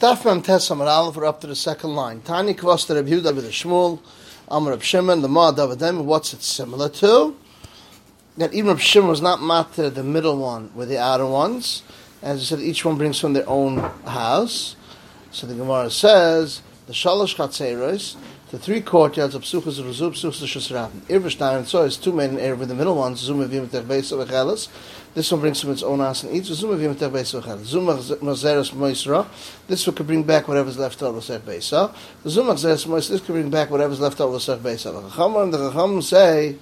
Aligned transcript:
Daf 0.00 0.24
Mem 0.24 0.40
Tes 0.40 0.70
Aleph, 0.70 1.14
we're 1.14 1.26
up 1.26 1.42
to 1.42 1.46
the 1.46 1.54
second 1.54 1.94
line. 1.94 2.22
Tani 2.22 2.54
Kvos 2.54 2.88
Reb 2.88 3.06
Yehuda 3.06 3.34
with 3.34 3.44
the 3.44 3.50
Shmuel, 3.50 4.00
Amar 4.48 4.70
Reb 4.70 4.82
Shimon, 4.82 5.20
the 5.20 5.28
Ma 5.28 5.52
Davadem, 5.52 6.04
what's 6.04 6.32
it 6.32 6.40
similar 6.40 6.88
to? 6.88 7.36
That 8.38 8.54
even 8.54 8.68
Reb 8.68 8.78
Shimon 8.80 9.10
was 9.10 9.20
not 9.20 9.42
matter 9.42 9.90
the 9.90 10.02
middle 10.02 10.38
one 10.38 10.70
with 10.74 10.88
the 10.88 10.96
outer 10.96 11.26
ones. 11.26 11.82
As 12.22 12.40
I 12.40 12.44
said, 12.44 12.60
each 12.60 12.82
one 12.82 12.96
brings 12.96 13.20
from 13.20 13.34
their 13.34 13.46
own 13.46 13.76
house. 14.06 14.74
So 15.32 15.46
the 15.46 15.52
Gemara 15.52 15.90
says, 15.90 16.62
the 16.86 16.94
Shalosh 16.94 17.36
Chatzeros, 17.36 18.16
the 18.50 18.58
three 18.58 18.80
courtyards 18.80 19.36
of 19.36 19.42
Psuchas 19.42 19.80
Ruzu, 19.80 20.10
Psuchas 20.10 20.44
Shusratim. 20.44 21.00
Irvishtain 21.02 21.58
and 21.58 21.68
so 21.68 21.84
is 21.84 21.96
two 21.96 22.12
men 22.12 22.36
in 22.36 22.58
with 22.58 22.68
the 22.68 22.74
middle 22.74 22.96
ones, 22.96 23.20
Zum 23.20 23.38
Avim 23.38 23.70
Tech 23.70 23.84
Beis 23.84 24.12
Avechelis. 24.12 24.68
This 25.14 25.30
one 25.30 25.40
brings 25.40 25.60
from 25.60 25.70
its 25.70 25.84
own 25.84 26.00
house 26.00 26.24
and 26.24 26.34
eats. 26.34 26.48
Zum 26.48 26.70
Avim 26.70 26.98
Tech 26.98 27.12
Beis 27.12 27.40
Avechelis. 27.40 27.66
Zum 27.66 27.86
Mazeres 27.86 28.72
Moisra. 28.72 29.26
This 29.68 29.86
one 29.86 29.94
could 29.94 30.08
bring 30.08 30.24
back 30.24 30.48
whatever's 30.48 30.78
left 30.78 31.00
over 31.00 31.20
Sech 31.20 31.42
Beisa. 31.42 31.94
Zum 32.26 32.46
Mazeres 32.46 32.86
Moisra. 32.86 33.08
This 33.10 33.20
could 33.20 33.34
bring 33.34 33.50
back 33.50 33.70
whatever's 33.70 34.00
left 34.00 34.20
over 34.20 34.40
Sech 34.40 34.58
Beisa. 34.58 35.00
The 35.00 35.08
Chacham 35.10 35.36
and 35.36 35.54
the 35.54 35.70
Chacham 35.70 36.02
say, 36.02 36.56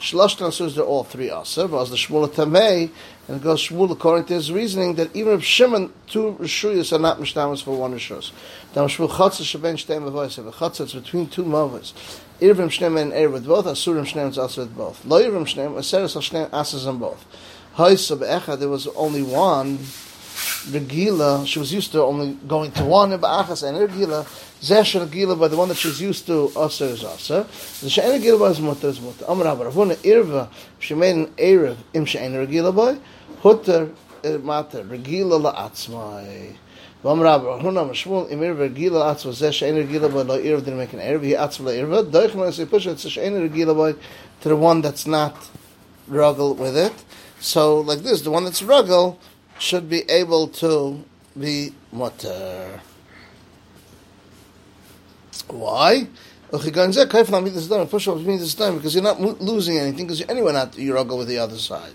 Shlosh 0.00 0.38
Tansus, 0.38 0.74
they're 0.76 0.84
all 0.84 1.04
three 1.04 1.28
but 1.28 1.42
as 1.42 1.90
the 1.90 1.96
Shmuel 1.96 2.26
Tamei, 2.28 2.90
and 3.28 3.42
goes 3.42 3.68
Shmuel 3.68 3.90
according 3.90 4.24
to 4.26 4.34
his 4.34 4.50
reasoning 4.50 4.94
that 4.94 5.14
even 5.14 5.34
if 5.34 5.44
Shimon, 5.44 5.92
two 6.06 6.36
Rishuyas 6.40 6.90
are 6.94 6.98
not 6.98 7.18
Mishtamas 7.18 7.62
for 7.62 7.76
one 7.76 7.92
Rishus. 7.92 8.32
Now 8.74 8.86
Shmuel 8.86 9.10
Chatzah 9.10 9.42
Shaben 9.42 9.74
Shteim 9.74 10.10
Avois, 10.10 10.42
the 10.42 10.50
Chatzah 10.52 10.86
is 10.86 10.94
between 10.94 11.28
two 11.28 11.44
Movas. 11.44 11.92
Irvim 12.40 12.70
Shneim 12.70 12.98
and 12.98 13.12
Erev 13.12 13.32
with 13.32 13.46
both, 13.46 13.66
Asurim 13.66 14.06
Shneim 14.06 14.30
is 14.30 14.38
also 14.38 14.62
with 14.62 14.74
both. 14.74 15.04
Lo 15.04 15.22
Irvim 15.22 15.42
Shneim, 15.42 15.74
Aseres 15.74 16.16
Shneim 16.16 16.48
Asas 16.50 16.86
on 16.86 16.96
both. 16.96 17.22
Haisab 17.76 18.26
Echa, 18.26 18.58
there 18.58 18.70
was 18.70 18.86
only 18.88 19.22
one, 19.22 19.80
Regila, 20.68 21.46
she 21.46 21.58
was 21.58 21.72
used 21.72 21.92
to 21.92 22.02
only 22.02 22.34
going 22.46 22.70
to 22.72 22.84
one, 22.84 23.10
Achas 23.10 23.66
and 23.66 23.78
Regila, 23.78 24.24
Zesha 24.60 25.06
Regila, 25.06 25.38
by 25.38 25.48
the 25.48 25.56
one 25.56 25.68
that 25.68 25.76
she's 25.76 26.00
used 26.00 26.26
to, 26.26 26.52
Asa 26.54 26.84
is. 26.84 27.00
The 27.00 27.88
She'en 27.88 28.20
Regila 28.20 28.38
by 28.38 28.46
is 28.50 28.60
Mutter 28.60 28.88
is 28.88 29.00
Mutter. 29.00 29.24
Amar 29.26 29.46
Abba, 29.46 29.70
Ravuna 29.70 29.94
Irva, 29.96 30.48
she 30.78 30.94
made 30.94 31.16
an 31.16 31.26
Erev, 31.28 31.76
Im 31.94 32.04
She'en 32.04 32.34
Regila 32.34 32.76
by, 32.76 33.00
Hutter 33.40 33.90
er, 34.22 34.38
Mater, 34.38 34.84
Regila 34.84 35.40
La'atzmai. 35.40 36.54
Vam 37.02 37.22
Rab, 37.22 37.40
Huna 37.40 37.88
Mashmul, 37.88 38.30
Imir 38.30 38.54
Regila 38.54 39.14
Atzma, 39.14 39.32
Zeh 39.32 39.52
She'en 39.52 39.76
Regila 39.76 40.12
by 40.12 40.22
Lo 40.22 40.34
Irv, 40.36 40.62
didn't 40.62 40.76
make 40.76 40.92
an 40.92 40.98
Erev, 40.98 41.24
he 41.24 41.32
Atzma 41.32 41.64
La 41.64 41.70
Irva, 41.72 42.10
Doich 42.10 42.34
Mo, 42.34 42.50
say 42.50 42.66
push 42.66 42.86
it, 42.86 43.00
She'en 43.00 43.32
Regila 43.32 43.74
by, 43.74 43.98
to 44.42 44.48
the 44.50 44.56
one 44.56 44.82
that's 44.82 45.06
not 45.06 45.34
ruggle 46.10 46.54
with 46.54 46.76
it. 46.76 46.92
So, 47.40 47.80
like 47.80 48.00
this, 48.00 48.20
the 48.20 48.30
one 48.30 48.44
that's 48.44 48.60
ruggle 48.60 49.16
should 49.60 49.88
be 49.88 50.02
able 50.10 50.48
to 50.48 51.04
be 51.38 51.72
mutter. 51.92 52.80
Why? 55.48 56.08
Because 56.50 56.66
you're 56.66 56.88
not 59.02 59.20
losing 59.20 59.78
anything 59.78 60.06
because 60.06 60.18
you're 60.18 60.30
anyway 60.30 60.52
not 60.52 60.76
you 60.76 60.94
ruggle 60.94 61.18
with 61.18 61.28
the 61.28 61.38
other 61.38 61.58
side. 61.58 61.92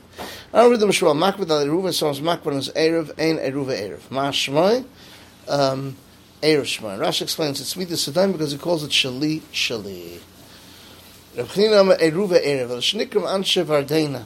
I 0.53 0.61
don't 0.61 0.71
read 0.71 0.79
the 0.79 0.87
Mishra 0.87 1.09
Makbid 1.09 1.49
al 1.49 1.65
Eruva 1.65 1.93
sounds 1.93 2.21
Makbid 2.21 2.55
is 2.55 2.69
Erev 2.69 3.09
Ein 3.19 3.37
Eruva 3.37 3.77
Erev. 3.77 3.99
Mashmoy 4.09 4.85
um 5.49 5.97
Erev 6.41 6.61
Shmoy. 6.61 6.97
Rashi 6.97 7.23
explains 7.23 7.59
it's 7.59 7.75
Midas 7.75 8.07
Sedai 8.07 8.31
because 8.31 8.53
he 8.53 8.57
calls 8.57 8.83
it 8.83 8.91
Shali 8.91 9.41
Shali. 9.51 10.19
Reb 11.35 11.47
Chanina 11.47 11.97
Eruva 11.99 12.41
Erev. 12.41 12.69
El 12.69 12.77
Shnikrim 12.77 13.25
Anshe 13.27 13.65
Vardena. 13.65 14.25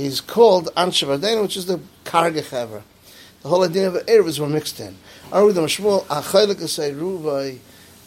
He's 0.00 0.20
called 0.20 0.70
Anshe 0.76 1.06
Vardena, 1.06 1.42
which 1.42 1.56
is 1.56 1.66
the 1.66 1.78
Karga 2.04 2.40
Chaver. 2.40 2.82
The 3.42 3.48
whole 3.48 3.64
idea 3.64 3.88
of 3.88 4.06
Erev 4.06 4.38
were 4.38 4.48
mixed 4.48 4.80
in. 4.80 4.96
I 5.32 5.40
don't 5.40 5.48
read 5.48 5.56
the 5.56 5.60
Achaylik 5.62 6.60
is 6.62 6.78
Eruva 6.78 7.58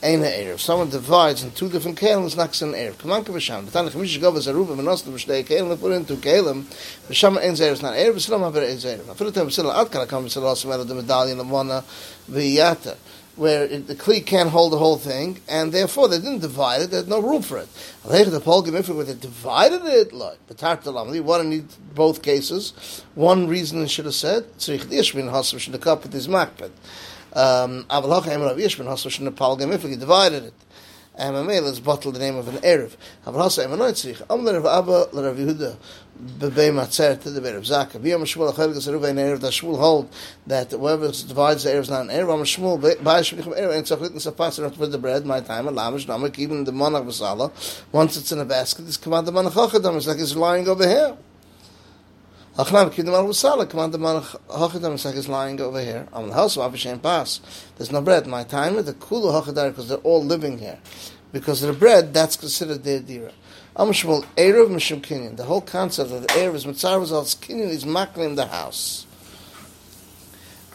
Ein 0.04 0.20
Erev. 0.22 0.60
Someone 0.60 0.90
divides 0.90 1.44
in 1.44 1.52
two 1.52 1.70
different 1.70 2.00
kelim, 2.00 2.26
it's 2.26 2.36
not 2.36 2.62
an 2.62 2.74
Erev. 2.74 2.98
Come 2.98 3.12
on, 3.12 3.24
Kavasham. 3.24 3.70
The 3.70 3.80
Tanakh 3.80 3.96
Mish 3.96 4.20
Gov 4.20 4.38
is 4.38 4.48
and 4.48 4.88
also 4.88 5.12
the 5.12 5.18
Mishnei 5.18 5.46
kelim, 5.46 5.80
put 5.80 5.92
into 5.92 6.16
kelim, 6.16 6.64
Vasham 7.08 7.38
Ein 7.38 7.54
Zerev 7.54 7.74
is 7.74 7.82
not 7.82 7.94
Erev, 7.94 8.14
Vasilam 8.14 8.42
Haber 8.42 8.62
Ein 8.62 8.78
Zerev. 8.78 9.10
I 9.10 9.14
Vasilam 9.14 9.80
Ad 9.80 9.92
Kala 9.92 10.08
Kam, 10.08 10.26
Vasilam 10.26 10.44
also 10.44 10.84
the 10.84 10.96
medallion 10.96 11.40
of 11.40 11.46
Mona, 11.46 11.84
Viyata, 12.30 12.98
where 13.36 13.66
it, 13.66 13.88
the 13.88 13.96
Kli 13.96 14.26
can't 14.26 14.50
hold 14.50 14.74
the 14.74 14.78
whole 14.78 14.98
thing, 14.98 15.40
and 15.48 15.72
therefore 15.72 16.08
they 16.08 16.18
didn't 16.18 16.40
divide 16.40 16.82
it, 16.82 16.92
there's 16.92 17.08
no 17.08 17.20
room 17.20 17.42
for 17.42 17.58
it. 17.58 17.68
The 18.04 18.92
where 18.94 19.06
they 19.06 19.16
divided 19.16 19.86
it, 19.86 20.14
like, 20.14 20.46
the 20.48 20.54
Tartalam, 20.54 21.14
you 21.16 21.24
want 21.24 21.44
to 21.44 21.50
need 21.50 21.66
both 21.96 22.22
cases. 22.22 23.04
One 23.16 23.48
reason 23.48 23.80
they 23.80 23.88
should 23.88 24.06
have 24.06 24.14
said, 24.14 24.44
Tzrich 24.58 24.86
Dishmin 24.86 25.32
Hasav 25.32 25.58
Shinakap 25.58 26.04
with 26.04 26.14
his 26.14 26.28
Makped. 26.28 26.72
Um, 27.36 27.86
Avalach 27.86 28.28
Emer 28.28 28.46
Rav 28.46 28.58
Yishman 28.58 28.86
Hasu 28.86 29.10
Shin 29.10 29.26
Palgam 29.32 29.74
if 29.74 29.84
divided 29.96 30.44
it. 30.44 30.54
And 31.16 31.36
Mamela 31.36 31.70
is 31.70 31.80
bottled 31.80 32.16
the 32.16 32.20
name 32.20 32.38
of 32.38 32.48
an 32.48 32.56
Erev. 32.58 32.96
Avalach 33.28 33.64
Emer 33.64 33.78
Noitzrich. 33.78 34.24
Am 34.32 34.44
Rav 34.46 34.66
Abba 34.66 35.10
Rav 35.14 35.36
Yehuda 35.36 35.76
Bebei 36.40 36.74
Matzer 36.74 37.22
to 37.22 37.30
the 37.30 37.40
Rav 37.40 37.62
Zaka. 37.62 38.02
Biyam 38.02 38.24
Shmuel 38.24 38.52
Achel 38.52 38.74
Gas 38.74 38.88
Ruvain 38.88 39.20
Erev. 39.20 39.40
That 39.42 39.52
Shmuel 39.52 39.78
hold 39.78 40.12
that 40.48 40.72
whoever 40.72 41.10
divides 41.10 41.66
the 41.66 41.70
Erev 41.70 41.82
is 41.82 41.90
not 41.92 42.02
an 42.02 42.08
Erev. 42.08 42.34
Am 42.34 42.44
Shmuel 42.44 43.04
Bai 43.04 43.22
Shmichim 43.22 43.56
Erev 43.56 43.76
and 43.76 43.86
Tzachlit 43.86 44.10
and 44.10 44.16
Sapas 44.18 44.60
not 44.60 44.76
with 44.80 44.92
the 44.92 44.98
bread. 44.98 45.24
My 45.24 45.40
time 45.40 45.68
and 45.68 45.78
Lamish 45.78 46.08
Namak 46.08 46.40
even 46.40 46.64
the 46.64 46.72
Monach 46.72 47.06
Basala. 47.06 47.52
Once 47.92 48.18
it's 48.18 48.32
in 48.32 48.40
a 48.40 48.46
basket, 48.46 48.88
it's 48.88 48.98
command 48.98 49.28
the 49.28 49.32
Monach 49.32 49.52
Hachadam. 49.52 49.96
It's 49.98 50.08
like 50.08 50.18
it's 50.18 50.36
lying 50.36 50.68
over 50.68 50.88
here. 50.88 51.16
Achnam 52.56 52.92
Kidam 52.92 53.26
Rusala, 53.26 53.68
command 53.68 53.96
the 53.96 53.98
man 53.98 54.22
Hachadam 54.22 54.94
is 54.94 55.06
like 55.06 55.16
is 55.16 55.28
lying 55.28 55.60
over 55.60 55.82
here. 55.82 56.08
I'm 56.14 56.28
the 56.28 56.36
house 56.36 56.56
of 56.56 56.72
Avishem 56.72 57.02
Pass. 57.02 57.42
There's 57.78 57.92
no 57.92 58.00
bread. 58.00 58.28
My 58.28 58.44
time 58.44 58.76
with 58.76 58.86
the 58.86 58.94
Kulu 58.94 59.30
Hachadar 59.30 59.70
because 59.70 59.90
they're 59.90 59.98
all 59.98 60.24
living 60.24 60.60
here. 60.60 60.78
Because 61.32 61.64
of 61.64 61.74
the 61.74 61.80
bread, 61.80 62.14
that's 62.14 62.36
considered 62.36 62.84
their 62.84 63.00
dira. 63.00 63.32
Am 63.76 63.88
Shmuel, 63.88 64.24
Erev 64.38 64.70
Mishum 64.70 65.02
Kinyan. 65.02 65.36
The 65.36 65.46
whole 65.46 65.62
concept 65.62 66.12
of 66.12 66.22
the 66.22 66.28
Erev 66.28 66.54
is 66.54 66.66
Mitzar 66.66 67.00
results 67.00 67.34
Kinyan 67.34 67.70
is 67.70 67.86
maklim 67.86 68.36
the 68.36 68.46
house. 68.46 69.08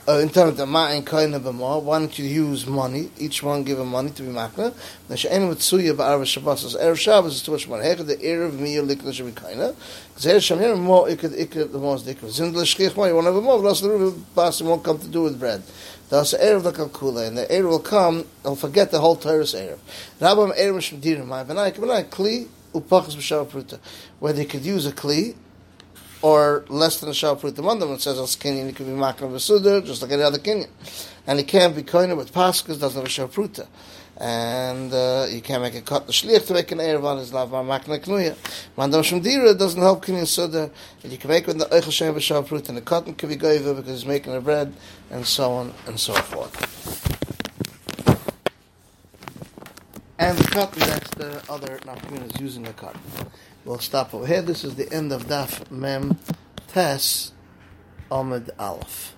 Uh, 0.08 0.20
in 0.20 0.30
terms 0.30 0.58
of 0.58 0.66
ma'in 0.66 1.04
kain 1.04 1.32
more, 1.54 1.82
why 1.82 1.98
don't 1.98 2.18
you 2.18 2.24
use 2.24 2.66
money? 2.66 3.10
Each 3.18 3.42
one 3.42 3.62
give 3.62 3.78
him 3.78 3.88
money 3.88 4.08
to 4.12 4.22
be 4.22 4.30
makna. 4.30 4.72
She'en 5.14 5.42
mitzuya 5.42 5.94
ba'arav 5.94 6.24
Shabbos. 6.24 6.72
So 6.72 6.78
erev 6.78 6.96
Shabbos 6.96 7.34
is 7.34 7.42
too 7.42 7.52
much 7.52 7.68
money. 7.68 7.84
Hech 7.84 8.06
the 8.06 8.16
erev 8.16 8.52
miyah 8.52 8.88
likna 8.88 9.26
be 9.26 9.32
kaina. 9.32 9.76
Because 10.08 10.24
erev 10.24 10.40
shem 10.40 10.60
here 10.60 10.74
more 10.76 11.08
ikad 11.08 11.38
ikad 11.38 11.72
the 11.72 11.78
most 11.78 12.06
dikra. 12.06 12.30
Zin 12.30 12.56
l'shchich 12.56 12.96
money. 12.96 13.12
One 13.12 13.26
of 13.26 13.34
them 13.34 13.44
more. 13.44 13.58
Lost 13.58 13.82
the 13.82 13.90
ruvi 13.90 14.18
bas 14.34 14.62
won't 14.62 14.82
come 14.82 14.98
to 14.98 15.08
do 15.08 15.24
with 15.24 15.38
bread. 15.38 15.62
Thus 16.08 16.32
erev 16.32 16.62
the 16.62 16.72
kalkula 16.72 17.28
and 17.28 17.36
the 17.36 17.44
erev 17.44 17.68
will 17.68 17.78
come. 17.78 18.24
He'll 18.44 18.56
forget 18.56 18.90
the 18.90 19.00
whole 19.00 19.16
Torah's 19.16 19.52
erev. 19.52 19.76
Rabam 20.20 20.56
erev 20.58 20.80
shem 20.80 21.02
dirim. 21.02 21.26
My 21.26 21.44
k'v'nai 21.44 22.04
kli 22.04 22.48
upachas 22.72 23.14
b'shav 23.14 23.48
pruta. 23.48 23.78
Where 24.20 24.32
they 24.32 24.46
could 24.46 24.64
use 24.64 24.86
a 24.86 24.92
kli 24.92 25.34
or 26.22 26.64
less 26.68 27.00
than 27.00 27.10
a 27.10 27.36
fruit 27.36 27.58
one 27.58 27.78
them. 27.78 27.92
It 27.92 28.00
says 28.00 28.18
as 28.18 28.36
kinyan 28.36 28.66
he 28.66 28.72
can 28.72 28.86
be 28.86 28.92
makna 28.92 29.30
v'suder 29.30 29.84
just 29.84 30.02
like 30.02 30.10
any 30.12 30.22
other 30.22 30.38
kinyan, 30.38 30.68
and 31.26 31.38
he 31.38 31.44
can't 31.44 31.74
be 31.76 31.82
koine 31.82 32.16
with 32.16 32.32
paskas 32.32 32.80
doesn't 32.80 33.00
have 33.00 33.06
a 33.06 33.08
shal 33.08 33.28
fruta. 33.28 33.66
And 34.20 34.92
uh, 34.92 35.26
you 35.30 35.40
can't 35.40 35.62
make 35.62 35.76
a 35.76 35.80
cut 35.80 36.08
the 36.08 36.12
shlich 36.12 36.48
to 36.48 36.54
make 36.54 36.72
an 36.72 36.78
erev 36.78 37.04
on 37.04 37.18
his 37.18 37.32
lav 37.32 37.50
makna 37.50 38.00
knuya. 38.00 38.36
Mandam 38.76 39.22
dira 39.22 39.54
doesn't 39.54 39.80
help 39.80 40.04
kinyan 40.04 40.22
suder, 40.22 40.70
and 41.02 41.12
you 41.12 41.18
can 41.18 41.30
make 41.30 41.46
with 41.46 41.58
the 41.58 41.66
eichel 41.66 41.92
shem 41.92 42.14
b'shal 42.14 42.46
fruit, 42.46 42.68
and 42.68 42.76
the 42.76 42.82
cotton 42.82 43.14
can 43.14 43.28
be 43.28 43.36
goiva 43.36 43.76
because 43.76 44.00
he's 44.00 44.06
making 44.06 44.34
a 44.34 44.40
bread, 44.40 44.72
and 45.10 45.24
so 45.24 45.52
on 45.52 45.72
and 45.86 46.00
so 46.00 46.14
forth. 46.14 47.17
And 50.28 50.36
the 50.36 50.44
cotton, 50.48 50.80
that's 50.80 51.08
the 51.14 51.42
other 51.50 51.78
nafkamin 51.86 52.34
is 52.34 52.38
using 52.38 52.62
the 52.64 52.74
cotton. 52.74 53.00
We'll 53.64 53.78
stop 53.78 54.12
over 54.12 54.26
here. 54.26 54.42
This 54.42 54.62
is 54.62 54.74
the 54.74 54.92
end 54.92 55.10
of 55.10 55.24
Daf 55.24 55.70
Mem 55.70 56.18
Tes 56.66 57.32
Amud 58.10 58.50
Aleph. 58.58 59.14